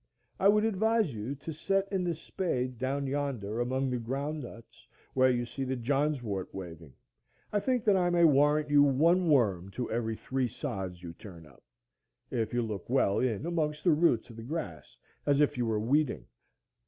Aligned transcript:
I 0.39 0.47
would 0.47 0.65
advise 0.65 1.13
you 1.13 1.35
to 1.35 1.53
set 1.53 1.87
in 1.91 2.03
the 2.03 2.15
spade 2.15 2.79
down 2.79 3.05
yonder 3.05 3.59
among 3.59 3.91
the 3.91 3.99
ground 3.99 4.41
nuts, 4.41 4.87
where 5.13 5.29
you 5.29 5.45
see 5.45 5.63
the 5.63 5.77
johnswort 5.77 6.47
waving. 6.55 6.93
I 7.53 7.59
think 7.59 7.85
that 7.85 7.95
I 7.95 8.09
may 8.09 8.23
warrant 8.25 8.71
you 8.71 8.81
one 8.81 9.29
worm 9.29 9.69
to 9.75 9.91
every 9.91 10.15
three 10.15 10.47
sods 10.47 11.03
you 11.03 11.13
turn 11.13 11.45
up, 11.45 11.61
if 12.31 12.51
you 12.51 12.63
look 12.63 12.89
well 12.89 13.19
in 13.19 13.45
among 13.45 13.75
the 13.83 13.91
roots 13.91 14.31
of 14.31 14.37
the 14.37 14.41
grass, 14.41 14.97
as 15.27 15.39
if 15.39 15.55
you 15.55 15.67
were 15.67 15.79
weeding. 15.79 16.25